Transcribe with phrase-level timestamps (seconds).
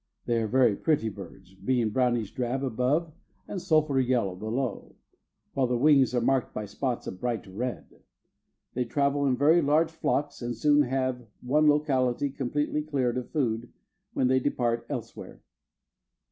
[0.25, 3.13] They are very pretty birds, being brownish drab above
[3.47, 4.95] and sulphur yellow below,
[5.53, 7.85] while the wings are marked by spots of bright red.
[8.73, 13.71] They travel in very large flocks and soon have one locality completely cleared of food,
[14.13, 15.43] when they depart elsewhere.